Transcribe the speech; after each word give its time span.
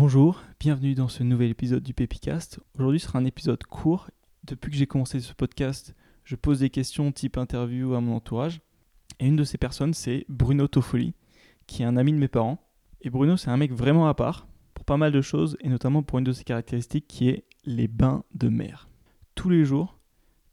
Bonjour, 0.00 0.44
bienvenue 0.60 0.94
dans 0.94 1.08
ce 1.08 1.24
nouvel 1.24 1.50
épisode 1.50 1.82
du 1.82 1.92
Pépicast. 1.92 2.60
Aujourd'hui 2.76 3.00
sera 3.00 3.18
un 3.18 3.24
épisode 3.24 3.64
court. 3.64 4.08
Depuis 4.44 4.70
que 4.70 4.76
j'ai 4.76 4.86
commencé 4.86 5.18
ce 5.18 5.32
podcast, 5.32 5.92
je 6.22 6.36
pose 6.36 6.60
des 6.60 6.70
questions 6.70 7.10
type 7.10 7.36
interview 7.36 7.94
à 7.94 8.00
mon 8.00 8.14
entourage. 8.14 8.60
Et 9.18 9.26
une 9.26 9.34
de 9.34 9.42
ces 9.42 9.58
personnes, 9.58 9.94
c'est 9.94 10.24
Bruno 10.28 10.68
Toffoli, 10.68 11.14
qui 11.66 11.82
est 11.82 11.84
un 11.84 11.96
ami 11.96 12.12
de 12.12 12.16
mes 12.16 12.28
parents. 12.28 12.64
Et 13.00 13.10
Bruno, 13.10 13.36
c'est 13.36 13.50
un 13.50 13.56
mec 13.56 13.72
vraiment 13.72 14.06
à 14.06 14.14
part, 14.14 14.46
pour 14.72 14.84
pas 14.84 14.96
mal 14.96 15.10
de 15.10 15.20
choses, 15.20 15.56
et 15.62 15.68
notamment 15.68 16.04
pour 16.04 16.20
une 16.20 16.24
de 16.24 16.32
ses 16.32 16.44
caractéristiques 16.44 17.08
qui 17.08 17.30
est 17.30 17.42
les 17.64 17.88
bains 17.88 18.22
de 18.36 18.48
mer. 18.48 18.88
Tous 19.34 19.48
les 19.48 19.64
jours, 19.64 19.98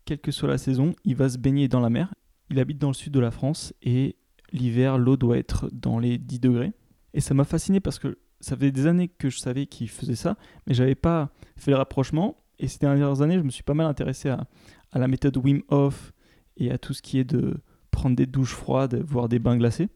quelle 0.06 0.22
que 0.22 0.32
soit 0.32 0.50
la 0.50 0.58
saison, 0.58 0.96
il 1.04 1.16
va 1.16 1.30
se 1.30 1.38
baigner 1.38 1.68
dans 1.68 1.82
la 1.82 1.92
mer. 1.92 2.16
Il 2.50 2.60
habite 2.60 2.80
dans 2.80 2.88
le 2.90 2.96
sud 2.96 3.14
de 3.14 3.20
la 3.20 3.30
France 3.30 3.76
et 3.84 4.16
l'hiver, 4.52 4.98
l'eau 4.98 5.18
doit 5.18 5.38
être 5.38 5.70
dans 5.72 6.00
les 6.00 6.18
10 6.18 6.40
degrés. 6.40 6.74
Et 7.14 7.22
ça 7.22 7.36
m'a 7.36 7.44
fasciné 7.44 7.80
parce 7.80 8.00
que 8.00 8.18
ça 8.46 8.56
faisait 8.56 8.72
des 8.72 8.86
années 8.86 9.08
que 9.08 9.32
je 9.32 9.40
savais 9.40 9.66
qu'il 9.66 9.90
faisait 9.90 10.16
ça, 10.16 10.38
mais 10.68 10.76
j'avais 10.76 10.94
pas 10.94 11.32
fait 11.58 11.72
le 11.72 11.78
rapprochement. 11.78 12.38
Et 12.60 12.68
ces 12.68 12.78
dernières 12.78 13.24
années, 13.24 13.40
je 13.40 13.44
me 13.44 13.50
suis 13.50 13.64
pas 13.64 13.74
mal 13.74 13.88
intéressé 13.88 14.30
à, 14.30 14.46
la 14.94 15.08
méthode 15.08 15.36
Wim 15.38 15.64
Hof 15.70 16.14
et 16.56 16.72
à 16.72 16.78
tout 16.78 16.94
ce 16.94 17.02
qui 17.02 17.18
est 17.18 17.24
de 17.24 17.58
prendre 17.90 18.16
des 18.16 18.28
douches 18.28 18.54
froides, 18.54 19.04
voire 19.04 19.30
des 19.30 19.40
bains 19.40 19.58
glacés. 19.58 19.90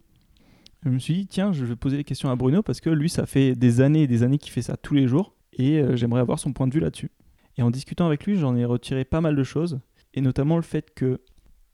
Je 0.83 0.89
me 0.89 0.97
suis 0.97 1.13
dit, 1.13 1.27
tiens, 1.27 1.53
je 1.53 1.63
vais 1.63 1.75
poser 1.75 1.97
les 1.97 2.03
questions 2.03 2.31
à 2.31 2.35
Bruno 2.35 2.63
parce 2.63 2.81
que 2.81 2.89
lui, 2.89 3.07
ça 3.07 3.27
fait 3.27 3.53
des 3.53 3.81
années 3.81 4.03
et 4.03 4.07
des 4.07 4.23
années 4.23 4.39
qu'il 4.39 4.51
fait 4.51 4.63
ça 4.63 4.77
tous 4.77 4.95
les 4.95 5.07
jours 5.07 5.35
et 5.53 5.79
euh, 5.79 5.95
j'aimerais 5.95 6.21
avoir 6.21 6.39
son 6.39 6.51
point 6.51 6.67
de 6.67 6.73
vue 6.73 6.79
là-dessus. 6.79 7.11
Et 7.57 7.61
en 7.61 7.69
discutant 7.69 8.07
avec 8.07 8.25
lui, 8.25 8.35
j'en 8.35 8.55
ai 8.55 8.65
retiré 8.65 9.05
pas 9.05 9.21
mal 9.21 9.35
de 9.35 9.43
choses 9.43 9.79
et 10.15 10.21
notamment 10.21 10.55
le 10.55 10.63
fait 10.63 10.91
que 10.95 11.21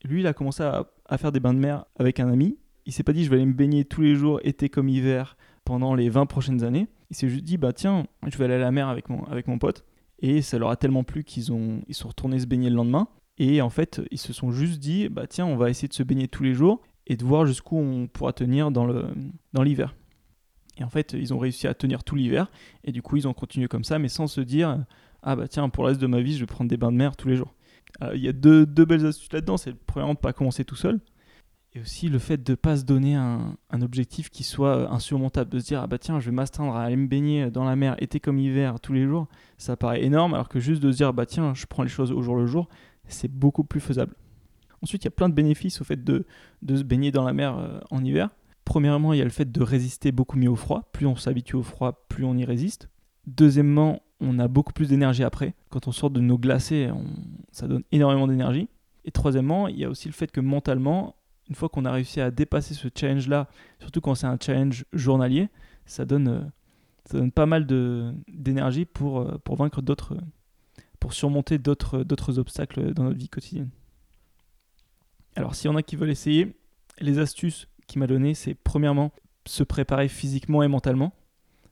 lui, 0.04 0.20
il 0.20 0.28
a 0.28 0.34
commencé 0.34 0.62
à, 0.62 0.92
à 1.06 1.18
faire 1.18 1.32
des 1.32 1.40
bains 1.40 1.54
de 1.54 1.60
mer 1.60 1.86
avec 1.98 2.20
un 2.20 2.30
ami. 2.30 2.58
Il 2.86 2.92
s'est 2.92 3.04
pas 3.04 3.14
dit, 3.14 3.24
je 3.24 3.30
vais 3.30 3.38
aller 3.38 3.46
me 3.46 3.54
baigner 3.54 3.86
tous 3.86 4.02
les 4.02 4.16
jours, 4.16 4.40
été 4.44 4.70
comme 4.70 4.90
hiver, 4.90 5.38
pendant 5.66 5.96
les 5.96 6.10
20 6.10 6.28
prochaines 6.28 6.64
années. 6.64 6.88
Il 7.10 7.16
s'est 7.16 7.28
juste 7.28 7.44
dit, 7.44 7.58
bah 7.58 7.74
tiens, 7.74 8.06
je 8.26 8.38
vais 8.38 8.46
aller 8.46 8.54
à 8.54 8.60
la 8.60 8.72
mer 8.72 8.88
avec 8.88 9.10
mon, 9.10 9.24
avec 9.26 9.48
mon 9.48 9.60
pote. 9.60 9.84
Et 10.20 10.42
ça 10.42 10.58
leur 10.58 10.70
a 10.70 10.78
tellement 10.78 11.04
plu 11.04 11.24
qu'ils 11.24 11.52
ont, 11.52 11.82
ils 11.88 11.96
sont 11.96 12.08
retournés 12.08 12.40
se 12.40 12.46
baigner 12.46 12.70
le 12.70 12.76
lendemain. 12.76 13.10
Et 13.38 13.62
en 13.62 13.70
fait, 13.70 14.02
ils 14.12 14.18
se 14.18 14.32
sont 14.32 14.52
juste 14.52 14.80
dit, 14.80 15.10
bah 15.10 15.28
tiens, 15.28 15.46
on 15.46 15.58
va 15.58 15.70
essayer 15.70 15.90
de 15.90 15.94
se 15.94 16.04
baigner 16.04 16.28
tous 16.28 16.44
les 16.44 16.54
jours 16.54 16.82
et 17.06 17.18
de 17.18 17.26
voir 17.26 17.46
jusqu'où 17.46 17.78
on 17.78 18.08
pourra 18.08 18.32
tenir 18.32 18.72
dans, 18.72 18.86
le, 18.86 19.08
dans 19.52 19.64
l'hiver. 19.64 19.94
Et 20.78 20.84
en 20.84 20.90
fait, 20.90 21.14
ils 21.14 21.34
ont 21.34 21.40
réussi 21.40 21.68
à 21.68 21.74
tenir 21.74 22.04
tout 22.04 22.16
l'hiver. 22.16 22.50
Et 22.84 22.92
du 22.92 23.02
coup, 23.02 23.18
ils 23.18 23.28
ont 23.28 23.34
continué 23.34 23.68
comme 23.68 23.84
ça, 23.84 24.00
mais 24.00 24.08
sans 24.08 24.28
se 24.28 24.42
dire, 24.42 24.86
ah 25.22 25.36
bah 25.36 25.48
tiens, 25.48 25.68
pour 25.70 25.84
le 25.84 25.90
reste 25.90 26.02
de 26.02 26.08
ma 26.08 26.22
vie, 26.22 26.36
je 26.36 26.42
vais 26.42 26.46
prendre 26.46 26.70
des 26.70 26.78
bains 26.78 26.92
de 26.92 26.98
mer 26.98 27.16
tous 27.18 27.28
les 27.28 27.36
jours. 27.36 27.54
il 28.14 28.22
y 28.22 28.28
a 28.28 28.34
deux, 28.34 28.66
deux 28.66 28.86
belles 28.86 29.06
astuces 29.06 29.32
là-dedans. 29.34 29.58
C'est 29.58 29.74
premièrement 29.74 30.14
de 30.14 30.20
ne 30.20 30.22
pas 30.22 30.34
commencer 30.34 30.64
tout 30.64 30.76
seul. 30.76 31.00
Et 31.76 31.82
aussi 31.82 32.08
le 32.08 32.20
fait 32.20 32.42
de 32.42 32.54
ne 32.54 32.56
pas 32.56 32.78
se 32.78 32.84
donner 32.84 33.16
un, 33.16 33.58
objectif 33.82 34.30
qui 34.30 34.44
soit 34.44 34.90
insurmontable, 34.90 35.52
de 35.52 35.60
se 35.60 35.66
dire 35.66 35.82
ah 35.82 35.88
bah 35.88 35.98
tiens 35.98 36.22
je 36.22 36.30
vais 36.30 36.36
m'astreindre 36.36 36.74
à 36.74 36.84
aller 36.84 36.96
me 36.96 37.08
baigner 37.08 37.52
dans 37.52 37.66
la 37.66 37.76
mer 37.76 38.02
été 38.02 38.22
comme 38.22 38.40
hiver 38.40 38.80
tous 38.80 38.94
les 38.94 39.06
jours, 39.06 39.28
ça 39.58 39.76
paraît 39.76 40.02
énorme 40.02 40.34
alors 40.34 40.48
que 40.48 40.62
juste 40.62 40.82
de 40.82 40.90
se 40.94 40.98
dire 40.98 41.14
bah 41.14 41.26
tiens 41.26 41.54
je 41.54 41.66
prends 41.66 41.84
les 41.84 41.90
choses 41.90 42.14
au 42.14 42.22
jour 42.22 42.38
le 42.38 42.48
jour, 42.48 42.70
c'est 43.10 43.30
beaucoup 43.30 43.66
plus 43.66 43.82
faisable. 43.82 44.16
Ensuite 44.82 45.04
il 45.04 45.08
y 45.08 45.10
a 45.10 45.12
plein 45.12 45.28
de 45.28 45.34
bénéfices 45.34 45.82
au 45.82 45.84
fait 45.84 46.02
de, 46.02 46.26
de 46.62 46.76
se 46.78 46.84
baigner 46.84 47.12
dans 47.12 47.26
la 47.26 47.34
mer 47.34 47.58
euh, 47.58 47.80
en 47.92 48.02
hiver. 48.06 48.30
Premièrement 48.64 49.12
il 49.12 49.20
y 49.20 49.22
a 49.22 49.26
le 49.26 49.30
fait 49.30 49.52
de 49.52 49.62
résister 49.62 50.14
beaucoup 50.14 50.38
mieux 50.38 50.50
au 50.50 50.56
froid, 50.56 50.90
plus 50.94 51.06
on 51.06 51.18
s'habitue 51.18 51.58
au 51.58 51.64
froid 51.64 52.06
plus 52.08 52.24
on 52.24 52.38
y 52.38 52.46
résiste. 52.46 52.88
Deuxièmement 53.28 54.02
on 54.22 54.40
a 54.40 54.48
beaucoup 54.48 54.72
plus 54.72 54.88
d'énergie 54.88 55.26
après, 55.26 55.56
quand 55.70 55.90
on 55.90 55.92
sort 55.92 56.10
de 56.10 56.22
nos 56.22 56.38
glacés 56.38 56.90
ça 57.52 57.68
donne 57.68 57.84
énormément 57.92 58.28
d'énergie. 58.28 58.70
Et 59.04 59.12
troisièmement 59.12 59.68
il 59.68 59.78
y 59.78 59.84
a 59.84 59.90
aussi 59.90 60.08
le 60.08 60.14
fait 60.14 60.32
que 60.32 60.40
mentalement 60.40 61.16
une 61.50 61.56
fois 61.56 61.70
qu'on 61.70 61.86
a 61.86 61.92
réussi 61.92 62.22
à 62.22 62.32
dépasser 62.32 62.74
ce 62.74 62.88
challenge-là, 62.94 63.48
surtout 63.80 64.02
quand 64.02 64.16
c'est 64.16 64.28
un 64.28 64.38
challenge 64.40 64.86
journalier, 64.94 65.50
ça 65.86 66.06
donne, 66.06 66.28
euh, 66.28 66.42
ça 67.06 67.20
donne 67.20 67.32
pas 67.32 67.46
mal 67.46 67.66
d'énergie 68.28 68.86
pour, 68.86 69.20
euh, 69.20 69.38
pour 69.44 69.56
vaincre 69.56 69.82
d'autres, 69.82 70.18
pour 71.00 71.14
surmonter 71.14 71.58
d'autres, 71.58 72.40
obstacles 72.40 72.94
dans 72.94 73.04
notre 73.04 73.18
vie 73.18 73.30
quotidienne. 73.30 73.70
Alors, 75.36 75.54
s'il 75.54 75.70
y 75.70 75.74
en 75.74 75.78
a 75.78 75.84
qui 75.84 75.96
veulent 75.96 76.10
essayer, 76.10 76.56
les 77.00 77.20
astuces 77.20 77.68
qu'il 77.88 78.00
m'a 78.00 78.08
données, 78.08 78.34
c'est 78.34 78.56
premièrement 78.56 79.12
se 79.46 79.64
préparer 79.64 80.08
physiquement 80.08 80.64
et 80.64 80.68
mentalement. 80.68 81.14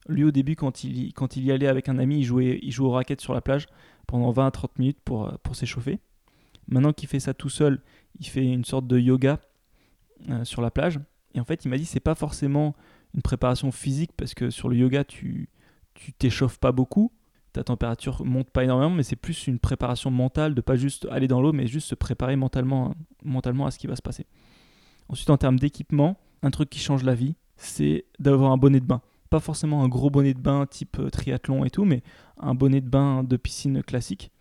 Lui, 0.07 0.25
au 0.25 0.31
début, 0.31 0.55
quand 0.55 0.83
il, 0.83 1.13
quand 1.13 1.37
il 1.37 1.45
y 1.45 1.51
allait 1.51 1.67
avec 1.67 1.89
un 1.89 1.97
ami, 1.97 2.19
il 2.19 2.23
jouait, 2.25 2.59
il 2.61 2.71
jouait 2.71 2.87
aux 2.87 2.91
raquettes 2.91 3.21
sur 3.21 3.33
la 3.33 3.41
plage 3.41 3.67
pendant 4.05 4.31
20 4.31 4.47
à 4.47 4.51
30 4.51 4.79
minutes 4.79 4.99
pour, 5.03 5.27
euh, 5.27 5.31
pour 5.41 5.55
s'échauffer. 5.55 5.99
Maintenant 6.67 6.93
qu'il 6.93 7.07
fait 7.07 7.21
ça 7.21 7.33
tout 7.33 7.49
seul, 7.49 7.81
il 8.19 8.27
fait 8.27 8.45
une 8.45 8.65
sorte 8.65 8.85
de 8.85 8.99
yoga 8.99 9.39
euh, 10.29 10.43
sur 10.43 10.61
la 10.61 10.71
plage. 10.71 10.99
Et 11.33 11.39
en 11.39 11.45
fait, 11.45 11.65
il 11.65 11.69
m'a 11.69 11.77
dit 11.77 11.85
c'est 11.85 11.99
pas 11.99 12.15
forcément 12.15 12.75
une 13.13 13.21
préparation 13.21 13.71
physique 13.71 14.11
parce 14.15 14.33
que 14.33 14.49
sur 14.49 14.69
le 14.69 14.75
yoga, 14.75 15.03
tu 15.03 15.49
tu 15.93 16.11
t'échauffes 16.13 16.57
pas 16.57 16.71
beaucoup, 16.71 17.11
ta 17.53 17.63
température 17.63 18.25
monte 18.25 18.49
pas 18.49 18.63
énormément, 18.63 18.93
mais 18.93 19.03
c'est 19.03 19.15
plus 19.15 19.47
une 19.47 19.59
préparation 19.59 20.09
mentale 20.09 20.55
de 20.55 20.61
pas 20.61 20.75
juste 20.75 21.07
aller 21.11 21.27
dans 21.27 21.41
l'eau, 21.41 21.53
mais 21.53 21.67
juste 21.67 21.87
se 21.87 21.95
préparer 21.95 22.35
mentalement, 22.35 22.95
mentalement 23.23 23.67
à 23.67 23.71
ce 23.71 23.77
qui 23.77 23.87
va 23.87 23.95
se 23.95 24.01
passer. 24.01 24.25
Ensuite, 25.07 25.29
en 25.29 25.37
termes 25.37 25.59
d'équipement, 25.59 26.17
un 26.41 26.51
truc 26.51 26.69
qui 26.69 26.79
change 26.79 27.03
la 27.03 27.13
vie, 27.13 27.35
c'est 27.55 28.05
d'avoir 28.19 28.51
un 28.51 28.57
bonnet 28.57 28.79
de 28.79 28.85
bain. 28.85 29.01
Pas 29.29 29.39
forcément 29.39 29.83
un 29.83 29.87
gros 29.87 30.09
bonnet 30.09 30.33
de 30.33 30.39
bain 30.39 30.65
type 30.65 30.99
euh, 30.99 31.09
triathlon 31.09 31.63
et 31.63 31.69
tout, 31.69 31.85
mais 31.85 32.01
un 32.37 32.55
bonnet 32.55 32.81
de 32.81 32.89
bain 32.89 33.23
de 33.23 33.37
piscine 33.37 33.83
classique 33.83 34.31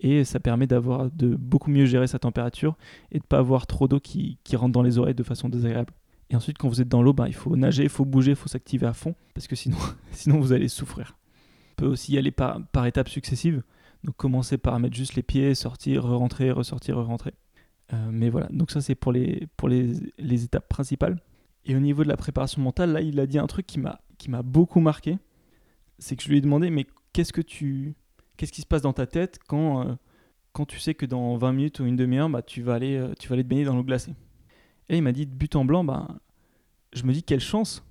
et 0.00 0.24
ça 0.24 0.40
permet 0.40 0.66
d'avoir 0.66 1.10
de 1.10 1.34
beaucoup 1.34 1.70
mieux 1.70 1.86
gérer 1.86 2.06
sa 2.06 2.18
température 2.18 2.76
et 3.10 3.18
de 3.18 3.24
pas 3.24 3.38
avoir 3.38 3.66
trop 3.66 3.88
d'eau 3.88 4.00
qui, 4.00 4.38
qui, 4.44 4.56
rentre 4.56 4.72
dans 4.72 4.82
les 4.82 4.98
oreilles 4.98 5.14
de 5.14 5.22
façon 5.22 5.48
désagréable. 5.48 5.92
Et 6.30 6.36
ensuite, 6.36 6.58
quand 6.58 6.68
vous 6.68 6.80
êtes 6.80 6.88
dans 6.88 7.02
l'eau, 7.02 7.12
bah, 7.12 7.26
il 7.26 7.34
faut 7.34 7.56
nager, 7.56 7.84
il 7.84 7.88
faut 7.88 8.04
bouger, 8.04 8.32
il 8.32 8.36
faut 8.36 8.48
s'activer 8.48 8.86
à 8.86 8.92
fond 8.92 9.14
parce 9.34 9.48
que 9.48 9.56
sinon, 9.56 9.78
vous 10.40 10.52
allez 10.52 10.68
souffrir. 10.68 11.16
On 11.72 11.82
peut 11.82 11.86
aussi 11.86 12.12
y 12.12 12.18
aller 12.18 12.30
par, 12.30 12.86
étapes 12.86 13.08
successives. 13.08 13.62
Donc 14.04 14.16
commencer 14.16 14.58
par 14.58 14.78
mettre 14.78 14.94
juste 14.94 15.14
les 15.14 15.22
pieds, 15.22 15.54
sortir, 15.54 16.04
re-rentrer, 16.04 16.52
ressortir, 16.52 16.96
re-rentrer. 16.96 17.34
Euh, 17.92 18.10
mais 18.12 18.28
voilà, 18.28 18.46
donc 18.50 18.70
ça 18.70 18.80
c'est 18.80 18.94
pour, 18.94 19.12
les, 19.12 19.48
pour 19.56 19.68
les, 19.68 19.92
les, 20.18 20.44
étapes 20.44 20.68
principales. 20.68 21.20
Et 21.64 21.74
au 21.74 21.80
niveau 21.80 22.04
de 22.04 22.08
la 22.08 22.16
préparation 22.16 22.62
mentale, 22.62 22.92
là 22.92 23.00
il 23.00 23.18
a 23.18 23.26
dit 23.26 23.38
un 23.38 23.46
truc 23.46 23.66
qui 23.66 23.80
m'a 23.80 24.42
beaucoup 24.42 24.80
marqué. 24.80 25.18
C'est 25.98 26.14
que 26.14 26.22
je 26.22 26.28
lui 26.28 26.38
ai 26.38 26.40
demandé, 26.40 26.70
mais 26.70 26.86
qu'est-ce 27.12 27.32
que 27.32 27.40
tu, 27.40 27.96
qu'est-ce 28.38 28.52
qui 28.52 28.62
se 28.62 28.66
passe 28.66 28.80
dans 28.80 28.94
ta 28.94 29.06
tête 29.06 29.38
quand, 29.46 29.86
euh, 29.86 29.94
quand 30.52 30.64
tu 30.64 30.78
sais 30.78 30.94
que 30.94 31.04
dans 31.04 31.36
20 31.36 31.52
minutes 31.52 31.80
ou 31.80 31.84
une 31.84 31.96
demi-heure, 31.96 32.30
bah, 32.30 32.40
tu, 32.40 32.62
vas 32.62 32.74
aller, 32.74 32.96
euh, 32.96 33.12
tu 33.18 33.28
vas 33.28 33.34
aller 33.34 33.42
te 33.42 33.48
baigner 33.48 33.64
dans 33.64 33.76
l'eau 33.76 33.84
glacée 33.84 34.14
Et 34.88 34.96
il 34.96 35.02
m'a 35.02 35.12
dit, 35.12 35.26
de 35.26 35.34
but 35.34 35.54
en 35.56 35.66
blanc, 35.66 35.84
bah, 35.84 36.08
je 36.94 37.02
me 37.02 37.12
dis, 37.12 37.22
quelle 37.22 37.40
chance 37.40 37.84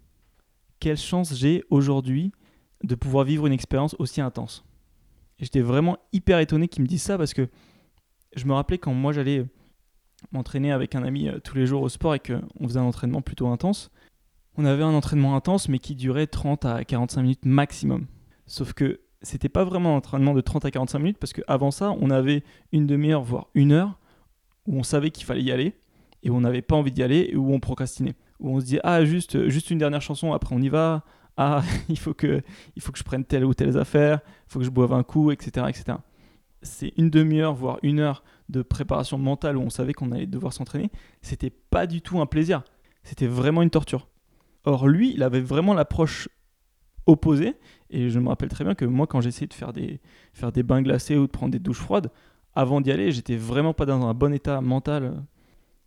Quelle 0.79 0.97
chance 0.97 1.35
j'ai 1.35 1.63
aujourd'hui 1.69 2.31
de 2.83 2.95
pouvoir 2.95 3.25
vivre 3.25 3.45
une 3.45 3.53
expérience 3.53 3.95
aussi 3.99 4.21
intense. 4.21 4.63
Et 5.39 5.43
j'étais 5.43 5.61
vraiment 5.61 5.97
hyper 6.13 6.39
étonné 6.39 6.67
qu'il 6.67 6.81
me 6.81 6.87
dise 6.87 7.01
ça 7.01 7.17
parce 7.17 7.33
que 7.33 7.47
je 8.35 8.45
me 8.45 8.53
rappelais 8.53 8.77
quand 8.77 8.93
moi 8.93 9.13
j'allais 9.13 9.45
m'entraîner 10.31 10.71
avec 10.71 10.95
un 10.95 11.03
ami 11.03 11.27
euh, 11.27 11.39
tous 11.39 11.55
les 11.57 11.65
jours 11.65 11.81
au 11.81 11.89
sport 11.89 12.15
et 12.15 12.19
qu'on 12.19 12.67
faisait 12.67 12.79
un 12.79 12.83
entraînement 12.83 13.21
plutôt 13.21 13.47
intense. 13.47 13.91
On 14.55 14.65
avait 14.65 14.83
un 14.83 14.93
entraînement 14.93 15.35
intense 15.35 15.69
mais 15.69 15.79
qui 15.79 15.95
durait 15.95 16.27
30 16.27 16.65
à 16.65 16.83
45 16.85 17.21
minutes 17.21 17.45
maximum. 17.45 18.07
Sauf 18.47 18.73
que 18.73 19.01
c'était 19.21 19.49
pas 19.49 19.63
vraiment 19.63 19.93
un 19.93 19.97
entraînement 19.97 20.33
de 20.33 20.41
30 20.41 20.65
à 20.65 20.71
45 20.71 20.99
minutes 20.99 21.17
parce 21.17 21.33
qu'avant 21.33 21.71
ça, 21.71 21.93
on 21.99 22.09
avait 22.09 22.43
une 22.71 22.85
demi-heure, 22.85 23.23
voire 23.23 23.47
une 23.55 23.71
heure 23.71 23.99
où 24.65 24.77
on 24.77 24.83
savait 24.83 25.11
qu'il 25.11 25.25
fallait 25.25 25.43
y 25.43 25.51
aller 25.51 25.73
et 26.23 26.29
où 26.29 26.35
on 26.35 26.41
n'avait 26.41 26.61
pas 26.61 26.75
envie 26.75 26.91
d'y 26.91 27.03
aller 27.03 27.29
et 27.31 27.35
où 27.35 27.53
on 27.53 27.59
procrastinait. 27.59 28.15
Où 28.39 28.55
on 28.55 28.59
se 28.59 28.65
dit, 28.65 28.79
ah, 28.83 29.03
juste, 29.05 29.47
juste 29.47 29.71
une 29.71 29.79
dernière 29.79 30.01
chanson, 30.01 30.33
après 30.33 30.53
on 30.55 30.61
y 30.61 30.69
va. 30.69 31.03
Ah, 31.37 31.63
il 31.89 31.97
faut, 31.97 32.13
que, 32.13 32.41
il 32.75 32.81
faut 32.81 32.91
que 32.91 32.99
je 32.99 33.03
prenne 33.03 33.25
telle 33.25 33.45
ou 33.45 33.53
telle 33.53 33.77
affaire, 33.77 34.19
il 34.25 34.51
faut 34.51 34.59
que 34.59 34.65
je 34.65 34.69
boive 34.69 34.93
un 34.93 35.03
coup, 35.03 35.31
etc. 35.31 35.65
etc. 35.69 35.97
C'est 36.61 36.93
une 36.97 37.09
demi-heure, 37.09 37.53
voire 37.53 37.79
une 37.83 37.99
heure 37.99 38.23
de 38.49 38.61
préparation 38.61 39.17
mentale 39.17 39.57
où 39.57 39.61
on 39.61 39.69
savait 39.69 39.93
qu'on 39.93 40.11
allait 40.11 40.25
devoir 40.25 40.53
s'entraîner. 40.53 40.89
C'était 41.21 41.49
pas 41.49 41.85
du 41.85 42.01
tout 42.01 42.19
un 42.19 42.25
plaisir. 42.25 42.63
C'était 43.03 43.27
vraiment 43.27 43.61
une 43.61 43.69
torture. 43.69 44.07
Or, 44.65 44.87
lui, 44.87 45.13
il 45.13 45.23
avait 45.23 45.39
vraiment 45.39 45.73
l'approche 45.73 46.27
opposée 47.07 47.55
et 47.89 48.09
je 48.09 48.19
me 48.19 48.27
rappelle 48.27 48.49
très 48.49 48.63
bien 48.63 48.75
que 48.75 48.85
moi, 48.85 49.07
quand 49.07 49.21
j'essayais 49.21 49.47
de 49.47 49.53
faire 49.53 49.73
des, 49.73 49.99
faire 50.33 50.51
des 50.51 50.63
bains 50.63 50.81
glacés 50.81 51.17
ou 51.17 51.25
de 51.25 51.31
prendre 51.31 51.51
des 51.51 51.59
douches 51.59 51.79
froides, 51.79 52.11
avant 52.53 52.81
d'y 52.81 52.91
aller, 52.91 53.11
j'étais 53.11 53.37
vraiment 53.37 53.73
pas 53.73 53.85
dans 53.85 54.05
un 54.05 54.13
bon 54.13 54.33
état 54.33 54.61
mental. 54.61 55.23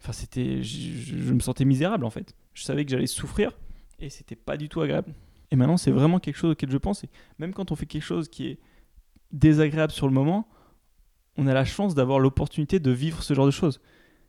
Enfin, 0.00 0.12
c'était, 0.12 0.62
je, 0.62 1.32
me 1.32 1.40
sentais 1.40 1.64
misérable 1.64 2.04
en 2.04 2.10
fait. 2.10 2.34
Je 2.54 2.62
savais 2.62 2.84
que 2.84 2.90
j'allais 2.90 3.06
souffrir 3.06 3.52
et 3.98 4.08
c'était 4.08 4.36
pas 4.36 4.56
du 4.56 4.68
tout 4.68 4.80
agréable. 4.80 5.12
Et 5.50 5.56
maintenant, 5.56 5.76
c'est 5.76 5.90
vraiment 5.90 6.20
quelque 6.20 6.36
chose 6.36 6.52
auquel 6.52 6.70
je 6.70 6.78
pense. 6.78 7.04
Même 7.38 7.52
quand 7.52 7.72
on 7.72 7.76
fait 7.76 7.86
quelque 7.86 8.04
chose 8.04 8.28
qui 8.28 8.46
est 8.46 8.58
désagréable 9.32 9.92
sur 9.92 10.06
le 10.06 10.14
moment, 10.14 10.48
on 11.36 11.46
a 11.46 11.54
la 11.54 11.64
chance 11.64 11.94
d'avoir 11.94 12.18
l'opportunité 12.18 12.78
de 12.78 12.90
vivre 12.90 13.22
ce 13.22 13.34
genre 13.34 13.46
de 13.46 13.50
choses. 13.50 13.80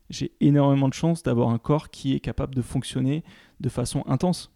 J'ai 0.09 0.31
énormément 0.41 0.89
de 0.89 0.93
chance 0.93 1.23
d'avoir 1.23 1.49
un 1.49 1.57
corps 1.57 1.89
qui 1.89 2.15
est 2.15 2.19
capable 2.19 2.55
de 2.55 2.61
fonctionner 2.61 3.23
de 3.59 3.69
façon 3.69 4.03
intense. 4.07 4.51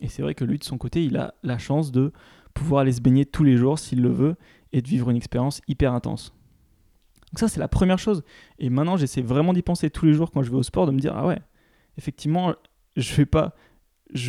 Et 0.00 0.08
c'est 0.08 0.22
vrai 0.22 0.34
que 0.34 0.44
lui, 0.44 0.58
de 0.58 0.64
son 0.64 0.78
côté, 0.78 1.04
il 1.04 1.16
a 1.16 1.34
la 1.42 1.58
chance 1.58 1.90
de 1.90 2.12
pouvoir 2.54 2.82
aller 2.82 2.92
se 2.92 3.00
baigner 3.00 3.24
tous 3.24 3.44
les 3.44 3.56
jours 3.56 3.78
s'il 3.78 4.02
le 4.02 4.10
veut 4.10 4.36
et 4.72 4.82
de 4.82 4.88
vivre 4.88 5.10
une 5.10 5.16
expérience 5.16 5.60
hyper 5.68 5.92
intense. 5.92 6.34
Donc 7.32 7.40
ça, 7.40 7.48
c'est 7.48 7.60
la 7.60 7.68
première 7.68 7.98
chose. 7.98 8.22
Et 8.58 8.70
maintenant, 8.70 8.96
j'essaie 8.96 9.22
vraiment 9.22 9.52
d'y 9.52 9.62
penser 9.62 9.90
tous 9.90 10.06
les 10.06 10.12
jours 10.12 10.30
quand 10.30 10.42
je 10.42 10.50
vais 10.50 10.56
au 10.56 10.62
sport, 10.62 10.86
de 10.86 10.92
me 10.92 10.98
dire, 10.98 11.14
ah 11.16 11.26
ouais, 11.26 11.40
effectivement, 11.96 12.54
je 12.96 13.14
vais 13.14 13.28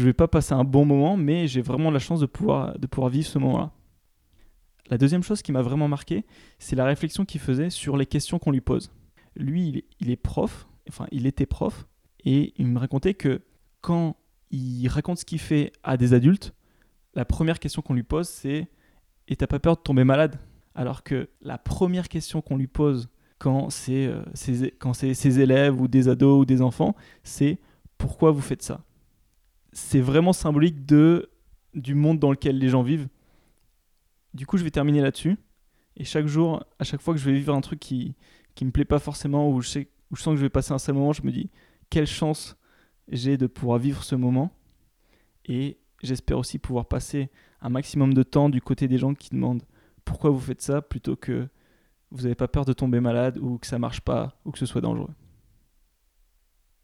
vais 0.04 0.14
pas 0.14 0.28
passer 0.28 0.54
un 0.54 0.64
bon 0.64 0.86
moment, 0.86 1.18
mais 1.18 1.48
j'ai 1.48 1.62
vraiment 1.62 1.92
la 1.92 2.00
chance 2.00 2.20
de 2.20 2.26
pouvoir, 2.26 2.78
de 2.80 2.88
pouvoir 2.88 3.10
vivre 3.10 3.28
ce 3.28 3.40
moment-là. 3.40 3.72
La 4.90 4.98
deuxième 4.98 5.24
chose 5.24 5.42
qui 5.42 5.52
m'a 5.52 5.62
vraiment 5.62 5.88
marqué, 5.88 6.26
c'est 6.60 6.76
la 6.76 6.86
réflexion 6.86 7.26
qu'il 7.26 7.42
faisait 7.42 7.70
sur 7.70 7.98
les 7.98 8.06
questions 8.06 8.40
qu'on 8.40 8.52
lui 8.52 8.62
pose. 8.62 8.92
Lui, 9.36 9.86
il 10.00 10.10
est 10.10 10.16
prof, 10.16 10.68
enfin, 10.90 11.08
il 11.12 11.28
était 11.28 11.46
prof, 11.46 11.86
et 12.24 12.54
il 12.58 12.68
me 12.68 12.80
racontait 12.80 13.14
que 13.14 13.42
quand 13.82 14.16
il 14.52 14.88
raconte 14.88 15.20
ce 15.20 15.26
qu'il 15.26 15.40
fait 15.40 15.74
à 15.84 15.98
des 15.98 16.14
adultes, 16.14 16.54
la 17.14 17.26
première 17.26 17.60
question 17.60 17.82
qu'on 17.82 17.94
lui 17.94 18.04
pose, 18.04 18.28
c'est 18.28 18.70
Et 19.28 19.36
t'as 19.36 19.48
pas 19.48 19.60
peur 19.60 19.76
de 19.76 19.82
tomber 19.82 20.04
malade? 20.04 20.40
Alors 20.76 21.04
que 21.04 21.30
la 21.42 21.58
première 21.58 22.10
question 22.10 22.42
qu'on 22.42 22.58
lui 22.58 22.68
pose 22.68 23.10
quand 23.40 23.70
c'est 23.70 24.08
euh, 24.08 24.24
ses, 24.34 25.40
élèves 25.40 25.80
ou 25.80 25.88
des 25.88 26.08
ados 26.10 26.42
ou 26.42 26.46
des 26.46 26.62
enfants, 26.62 26.96
c'est 27.24 27.60
Pourquoi 27.98 28.32
vous 28.32 28.42
faites 28.42 28.62
ça? 28.62 28.84
C'est 29.74 30.02
vraiment 30.02 30.34
symbolique 30.34 30.86
de, 30.86 31.30
du 31.74 31.96
monde 31.96 32.20
dans 32.20 32.32
lequel 32.32 32.58
les 32.58 32.70
gens 32.70 32.84
vivent. 32.84 33.08
Du 34.34 34.46
coup, 34.46 34.58
je 34.58 34.64
vais 34.64 34.72
terminer 34.72 35.02
là-dessus. 35.02 35.38
Et 35.96 36.04
chaque 36.04 36.28
jour, 36.28 36.64
à 36.80 36.84
chaque 36.84 37.02
fois 37.02 37.14
que 37.14 37.20
je 37.20 37.26
vais 37.26 37.34
vivre 37.34 37.54
un 37.54 37.62
truc 37.62 37.80
qui 37.80 38.16
qui 38.58 38.66
me 38.66 38.72
plaît 38.72 38.86
pas 38.86 38.98
forcément, 38.98 39.52
où 39.52 39.62
je, 39.62 39.70
sais, 39.70 39.88
où 40.10 40.16
je 40.16 40.24
sens 40.24 40.34
que 40.34 40.38
je 40.38 40.42
vais 40.42 40.50
passer 40.50 40.74
un 40.74 40.80
seul 40.80 40.96
moment, 40.96 41.14
je 41.14 41.22
me 41.22 41.32
dis 41.32 41.52
quelle 41.92 42.08
chance 42.08 42.58
j'ai 43.10 43.38
de 43.38 43.48
pouvoir 43.48 43.80
vivre 43.80 44.04
ce 44.04 44.16
moment. 44.16 44.52
Et 45.46 45.78
j'espère 46.04 46.38
aussi 46.38 46.60
pouvoir 46.60 46.86
passer 46.86 47.30
un 47.62 47.70
maximum 47.70 48.14
de 48.14 48.24
temps 48.24 48.50
du 48.50 48.62
côté 48.62 48.88
des 48.88 48.98
gens 48.98 49.14
qui 49.14 49.30
demandent 49.30 49.64
pourquoi 50.06 50.30
vous 50.30 50.40
faites 50.40 50.62
ça 50.62 50.82
plutôt 50.82 51.16
que 51.16 51.48
vous 52.12 52.24
n'avez 52.24 52.36
pas 52.36 52.48
peur 52.48 52.66
de 52.66 52.74
tomber 52.74 53.00
malade 53.00 53.38
ou 53.38 53.58
que 53.58 53.68
ça 53.68 53.80
marche 53.80 54.02
pas 54.02 54.40
ou 54.46 54.52
que 54.52 54.60
ce 54.60 54.66
soit 54.66 54.82
dangereux. 54.82 55.14